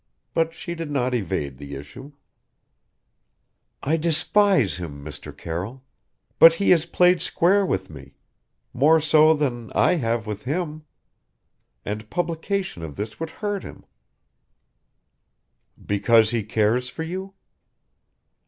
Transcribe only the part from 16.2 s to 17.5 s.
he cares for you?"